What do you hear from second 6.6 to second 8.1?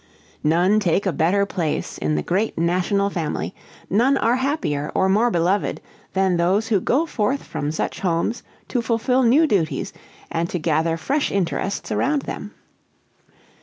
who go forth from such